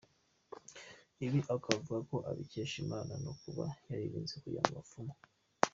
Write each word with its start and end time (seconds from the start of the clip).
Ibi 1.25 1.39
akaba 1.53 1.75
avuga 1.79 1.99
ko 2.09 2.17
abikesha 2.29 2.75
Imana 2.85 3.13
no 3.25 3.31
kuba 3.41 3.65
yaririnze 3.89 4.33
kujya 4.43 4.61
mu 4.65 4.73
bapfumu. 4.77 5.13